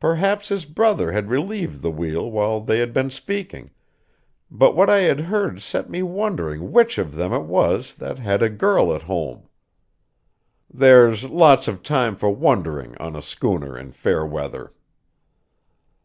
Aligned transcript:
Perhaps 0.00 0.48
his 0.48 0.64
brother 0.64 1.12
had 1.12 1.30
relieved 1.30 1.80
the 1.80 1.92
wheel 1.92 2.28
while 2.28 2.58
they 2.60 2.80
had 2.80 2.92
been 2.92 3.08
speaking, 3.08 3.70
but 4.50 4.74
what 4.74 4.90
I 4.90 4.98
had 4.98 5.20
heard 5.20 5.62
set 5.62 5.88
me 5.88 6.02
wondering 6.02 6.72
which 6.72 6.98
of 6.98 7.14
them 7.14 7.32
it 7.32 7.44
was 7.44 7.94
that 7.94 8.18
had 8.18 8.42
a 8.42 8.48
girl 8.50 8.92
at 8.92 9.02
home. 9.02 9.48
There's 10.68 11.30
lots 11.30 11.68
of 11.68 11.84
time 11.84 12.16
for 12.16 12.30
wondering 12.34 12.98
on 12.98 13.14
a 13.14 13.22
schooner 13.22 13.78
in 13.78 13.92
fair 13.92 14.26
weather. 14.26 14.72